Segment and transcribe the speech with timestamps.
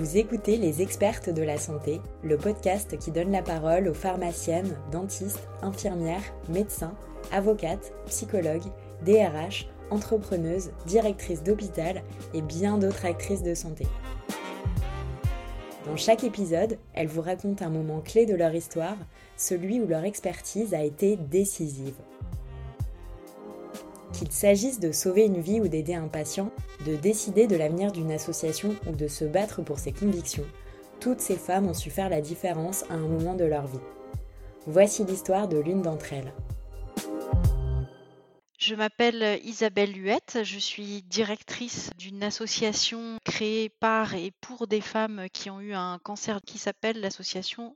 [0.00, 4.78] Vous écoutez Les Expertes de la Santé, le podcast qui donne la parole aux pharmaciennes,
[4.90, 6.94] dentistes, infirmières, médecins,
[7.32, 8.64] avocates, psychologues,
[9.04, 12.02] DRH, entrepreneuses, directrices d'hôpital
[12.32, 13.86] et bien d'autres actrices de santé.
[15.84, 18.96] Dans chaque épisode, elles vous racontent un moment clé de leur histoire,
[19.36, 21.96] celui où leur expertise a été décisive.
[24.12, 26.50] Qu'il s'agisse de sauver une vie ou d'aider un patient,
[26.86, 30.46] de décider de l'avenir d'une association ou de se battre pour ses convictions,
[31.00, 33.80] toutes ces femmes ont su faire la différence à un moment de leur vie.
[34.66, 36.32] Voici l'histoire de l'une d'entre elles.
[38.58, 45.28] Je m'appelle Isabelle Luette, je suis directrice d'une association créée par et pour des femmes
[45.32, 47.74] qui ont eu un cancer qui s'appelle l'association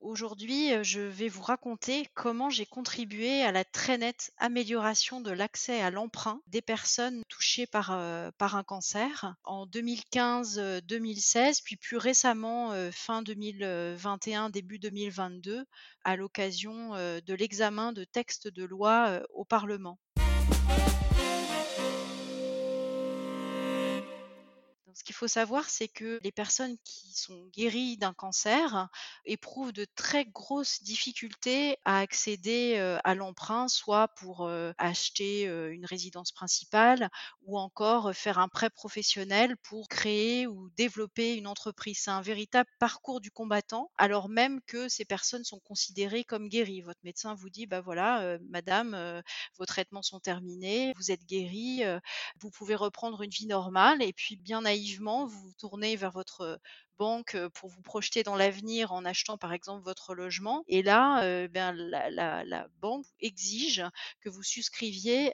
[0.00, 5.80] Aujourd'hui, je vais vous raconter comment j'ai contribué à la très nette amélioration de l'accès
[5.80, 7.98] à l'emprunt des personnes touchées par,
[8.38, 15.64] par un cancer en 2015-2016, puis plus récemment fin 2021, début 2022,
[16.04, 19.98] à l'occasion de l'examen de textes de loi au Parlement.
[24.96, 28.88] Ce qu'il faut savoir, c'est que les personnes qui sont guéries d'un cancer
[29.26, 37.10] éprouvent de très grosses difficultés à accéder à l'emprunt, soit pour acheter une résidence principale
[37.42, 41.98] ou encore faire un prêt professionnel pour créer ou développer une entreprise.
[42.02, 46.80] C'est un véritable parcours du combattant, alors même que ces personnes sont considérées comme guéries.
[46.80, 49.22] Votre médecin vous dit, bah voilà, madame,
[49.58, 51.82] vos traitements sont terminés, vous êtes guérie,
[52.40, 54.64] vous pouvez reprendre une vie normale et puis bien
[54.94, 56.60] vous vous tournez vers votre
[56.98, 60.62] banque pour vous projeter dans l'avenir en achetant par exemple votre logement.
[60.66, 63.84] Et là, ben, la, banque exige
[64.20, 65.32] que vous souscriviez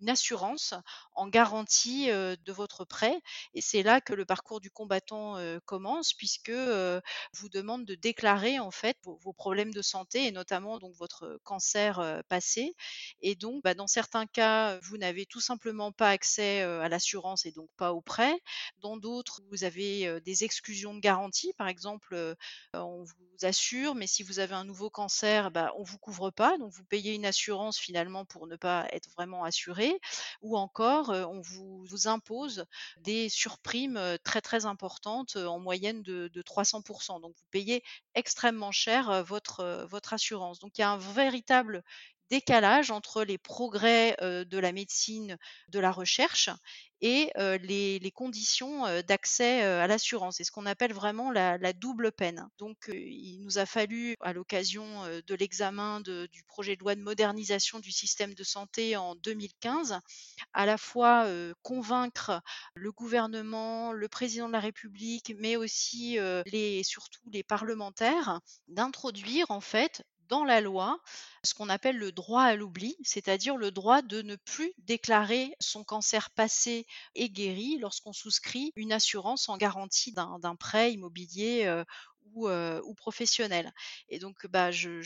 [0.00, 0.74] une assurance
[1.12, 3.20] en garantie de votre prêt.
[3.54, 8.70] Et c'est là que le parcours du combattant commence, puisque vous demande de déclarer en
[8.70, 12.74] fait vos, problèmes de santé et notamment donc votre cancer passé.
[13.20, 17.52] Et donc, bah, dans certains cas, vous n'avez tout simplement pas accès à l'assurance et
[17.52, 18.38] donc pas au prêt.
[18.78, 21.52] Dans d'autres, vous avez des exclusions de garantie.
[21.56, 22.36] Par exemple,
[22.74, 26.30] on vous assure, mais si vous avez un nouveau cancer, bah, on ne vous couvre
[26.30, 26.58] pas.
[26.58, 29.87] Donc, vous payez une assurance finalement pour ne pas être vraiment assuré.
[30.42, 32.64] Ou encore, on vous, impose
[32.98, 37.20] des surprimes très, très importantes, en moyenne de, 300%.
[37.20, 37.82] Donc, vous payez
[38.14, 40.58] extrêmement cher votre, votre assurance.
[40.58, 41.82] Donc, il y a un véritable
[42.30, 45.38] décalage entre les progrès de la médecine,
[45.68, 46.50] de la recherche
[47.00, 50.36] et les, conditions d'accès à l'assurance.
[50.36, 52.48] C'est ce qu'on appelle vraiment la, double peine.
[52.58, 54.84] Donc, il nous a fallu, à l'occasion
[55.26, 60.00] de l'examen du projet de loi de modernisation du système de santé en 2015,
[60.52, 61.26] à la fois
[61.62, 62.40] convaincre
[62.74, 69.60] le gouvernement, le président de la République, mais aussi les, surtout les parlementaires, d'introduire en
[69.60, 71.00] fait dans la loi
[71.44, 75.84] ce qu'on appelle le droit à l'oubli, c'est-à-dire le droit de ne plus déclarer son
[75.84, 81.82] cancer passé et guéri lorsqu'on souscrit une assurance en garantie d'un prêt immobilier
[82.34, 83.72] ou, professionnel.
[84.08, 85.00] Et donc, bah, je,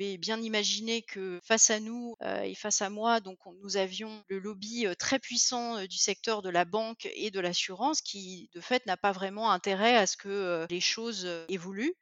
[0.00, 4.24] pouvez bien imaginer que face à nous euh, et face à moi, donc nous avions
[4.28, 8.86] le lobby très puissant du secteur de la banque et de l'assurance qui, de fait,
[8.86, 11.94] n'a pas vraiment intérêt à ce que les choses évoluent.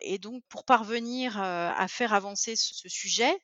[0.00, 3.36] Et donc, pour parvenir à faire avancer ce, sujet,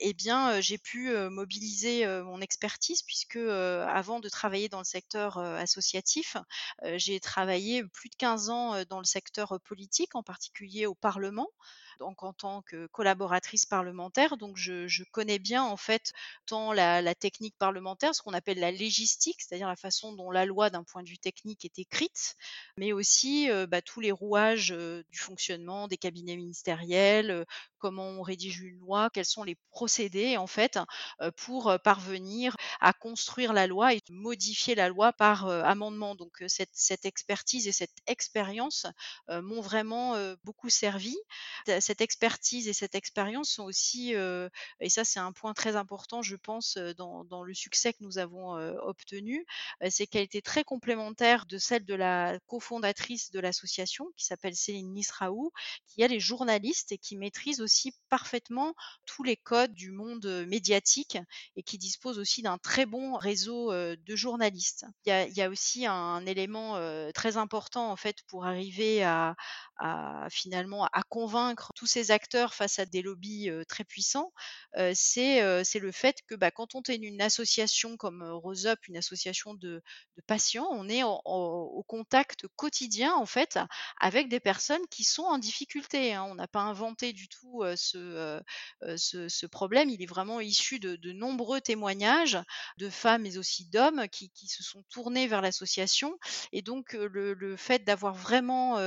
[0.00, 6.36] eh bien, j'ai pu mobiliser mon expertise puisque avant de travailler dans le secteur associatif,
[6.94, 11.48] j'ai travaillé plus de 15 ans dans le secteur politique, en particulier au Parlement
[11.98, 14.36] donc en tant que collaboratrice parlementaire.
[14.36, 16.12] Donc je, connais bien en fait
[16.46, 20.70] tant la, technique parlementaire, ce qu'on appelle la légistique, c'est-à-dire la façon dont la loi
[20.70, 22.36] d'un point de vue technique est écrite,
[22.76, 27.46] mais aussi bah, tous les rouages du fonctionnement des cabinets ministériels,
[27.78, 30.78] comment on rédige une loi, quels sont les procédés en fait
[31.36, 36.14] pour parvenir à construire la loi et modifier la loi par amendement.
[36.14, 38.86] Donc cette, cette, expertise et cette expérience
[39.28, 40.14] m'ont vraiment
[40.44, 41.16] beaucoup servi
[41.80, 46.36] cette expertise et cette expérience sont aussi, et ça c'est un point très important, je
[46.36, 49.46] pense, dans, le succès que nous avons obtenu,
[49.90, 54.92] c'est qu'elle était très complémentaire de celle de la cofondatrice de l'association, qui s'appelle Céline
[54.92, 55.52] Nisraou,
[55.86, 57.65] qui elle est journaliste et qui maîtrise aussi
[58.08, 58.74] parfaitement
[59.04, 61.18] tous les codes du monde médiatique
[61.56, 64.86] et qui dispose aussi d'un très bon réseau de journalistes.
[65.04, 66.80] Il y a, aussi un, élément
[67.12, 69.36] très important en fait pour arriver à,
[70.30, 74.32] finalement à convaincre tous ces acteurs face à des lobbies très puissants,
[74.94, 79.54] c'est le fait que bah, quand on est une association comme Rose Up, une association
[79.54, 79.82] de,
[80.26, 83.58] patients, on est au contact quotidien en fait
[84.00, 86.14] avec des personnes qui sont en difficulté.
[86.14, 86.24] Hein.
[86.28, 89.90] On n'a pas inventé du tout ce, problème.
[89.90, 92.38] Il est vraiment issu de, nombreux témoignages
[92.78, 96.18] de femmes mais aussi d'hommes qui, se sont tournés vers l'association.
[96.52, 98.78] Et donc le, fait d'avoir vraiment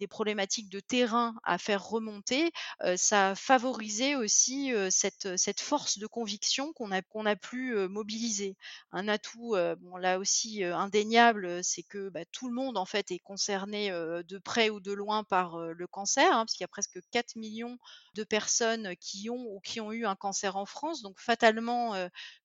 [0.00, 2.50] des problématiques de terrain à faire remonter,
[2.96, 8.56] ça a favorisé aussi cette, force de conviction qu'on a, a pu mobiliser.
[8.92, 9.54] Un atout,
[9.98, 14.70] là aussi indéniable, c'est que bah, tout le monde en fait est concerné de près
[14.70, 17.78] ou de loin par le cancer, hein, parce qu'il y a presque 4 millions
[18.14, 21.02] de personnes qui ont ou qui ont eu un cancer en France.
[21.02, 21.94] Donc fatalement,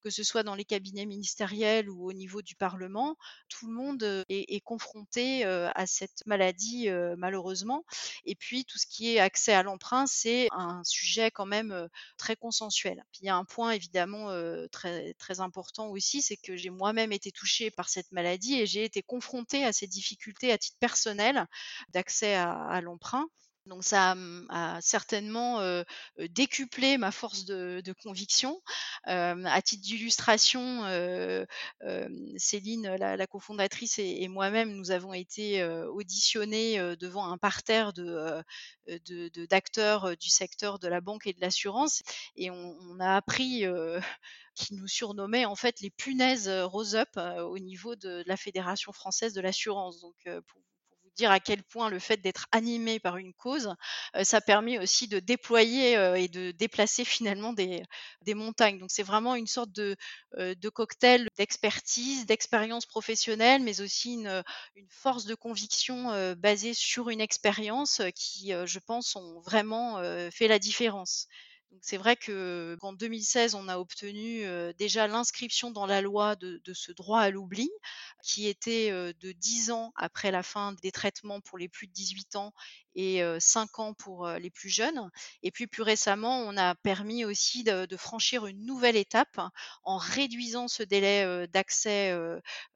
[0.04, 3.18] que ce soit dans les cabinets ministériels ou au niveau du Parlement,
[3.50, 7.86] tout le monde est, confronté à cette maladie malheureusement.
[8.26, 12.36] Et puis tout ce qui est accès à l'emprunt, c'est un sujet quand même très
[12.36, 13.04] consensuel.
[13.22, 14.30] Il y a un point évidemment
[14.72, 18.84] très, très important aussi, c'est que j'ai moi-même été touchée par cette maladie et j'ai
[18.84, 21.48] été confrontée à ces difficultés à titre personnel
[21.90, 23.28] d'accès à l'emprunt.
[23.66, 24.16] Donc ça
[24.50, 25.62] a certainement
[26.18, 28.62] décuplé ma force de, conviction.
[29.06, 30.84] à titre d'illustration,
[32.38, 37.94] Céline, la, cofondatrice, et, moi-même, nous avons été auditionnés devant un parterre
[39.50, 42.04] d'acteurs du secteur de la banque et de l'assurance,
[42.36, 43.64] et on, a appris
[44.56, 49.34] qu'ils nous surnommaient en fait les punaises Rose Up au niveau de, la Fédération française
[49.34, 50.04] de l'assurance.
[51.16, 53.74] Dire à quel point le fait d'être animé par une cause,
[54.24, 57.84] ça permet aussi de déployer et de déplacer finalement des,
[58.28, 58.80] montagnes.
[58.80, 59.96] Donc c'est vraiment une sorte de,
[60.38, 64.44] de cocktail d'expertise, d'expérience professionnelle, mais aussi une
[64.90, 69.98] force de conviction basée sur une expérience qui, je pense, ont vraiment
[70.32, 71.28] fait la différence
[71.82, 74.44] c'est vrai que qu'en 2016, on a obtenu
[74.78, 77.70] déjà l'inscription dans la loi de, ce droit à l'oubli,
[78.24, 82.36] qui était de 10 ans après la fin des traitements pour les plus de 18
[82.36, 82.54] ans
[82.96, 85.10] et 5 ans pour les plus jeunes.
[85.42, 89.40] Et puis plus récemment, on a permis aussi de, franchir une nouvelle étape
[89.84, 92.14] en réduisant ce délai d'accès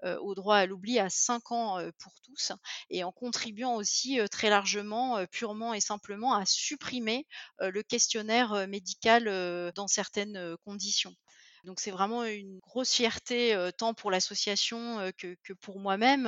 [0.03, 2.51] au droit à l'oubli à 5 ans pour tous
[2.89, 7.27] et en contribuant aussi très largement, purement et simplement à supprimer
[7.59, 11.15] le questionnaire médical dans certaines conditions.
[11.63, 16.25] Donc c'est vraiment une grosse fierté tant pour l'association que, pour moi-même,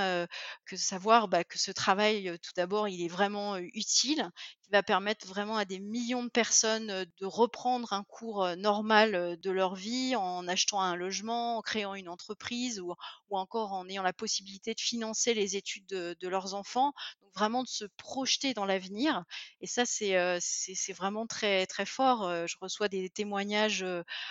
[0.65, 4.29] que de savoir bah, que ce travail, tout d'abord, il est vraiment utile,
[4.71, 9.75] va permettre vraiment à des millions de personnes de reprendre un cours normal de leur
[9.75, 12.93] vie en achetant un logement, en créant une entreprise ou,
[13.31, 16.93] encore en ayant la possibilité de financer les études de, leurs enfants.
[17.21, 19.23] Donc vraiment de se projeter dans l'avenir.
[19.61, 22.47] Et ça, c'est c'est vraiment très très fort.
[22.47, 23.85] Je reçois des témoignages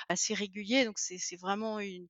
[0.08, 0.84] assez réguliers.
[0.84, 2.06] Donc c'est vraiment une,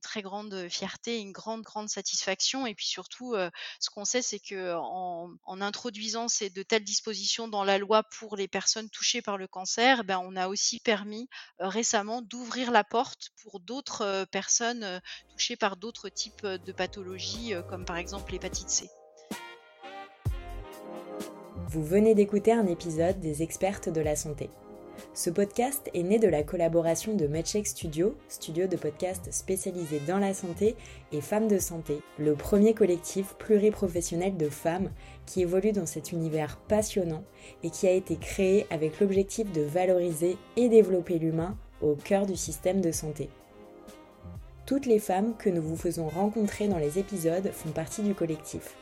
[0.00, 2.66] très grande fierté, une grande, grande satisfaction.
[2.66, 3.34] Et puis surtout,
[3.80, 8.36] ce qu'on sait, c'est que en, introduisant ces, de telles dispositions dans la loi pour
[8.36, 11.28] les personnes touchées par le cancer, ben, on a aussi permis
[11.58, 17.96] récemment d'ouvrir la porte pour d'autres personnes touchées par d'autres types de pathologies, comme par
[17.96, 18.88] exemple l'hépatite C.
[21.68, 24.50] Vous venez d'écouter un épisode des expertes de la santé.
[25.16, 30.18] Ce podcast est né de la collaboration de MedCheck Studio, studio de podcast spécialisé dans
[30.18, 30.76] la santé,
[31.10, 34.90] et Femmes de Santé, le premier collectif pluriprofessionnel de femmes
[35.24, 37.24] qui évolue dans cet univers passionnant
[37.62, 42.36] et qui a été créé avec l'objectif de valoriser et développer l'humain au cœur du
[42.36, 43.30] système de santé.
[44.66, 48.76] Toutes les femmes que nous vous faisons rencontrer dans les épisodes font partie du collectif.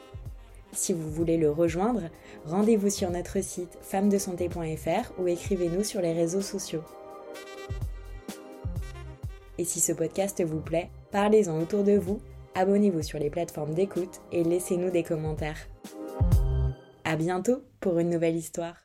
[0.75, 2.03] Si vous voulez le rejoindre,
[2.47, 6.83] rendez-vous sur notre site femmesdesanté.fr ou écrivez-nous sur les réseaux sociaux.
[9.59, 12.21] Et si ce podcast vous plaît, parlez-en autour de vous,
[12.55, 15.69] abonnez-vous sur les plateformes d'écoute et laissez-nous des commentaires.
[17.05, 18.84] À bientôt pour une nouvelle histoire.